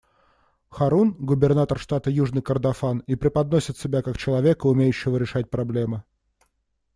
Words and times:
Харун— 0.77 1.11
губернатор 1.31 1.77
штата 1.77 2.09
Южный 2.09 2.41
Кордофан 2.41 3.03
и 3.05 3.13
преподносит 3.13 3.77
себя 3.77 4.01
как 4.01 4.17
человека, 4.17 4.65
умеющего 4.65 5.15
решать 5.17 5.51
проблемы. 5.51 6.01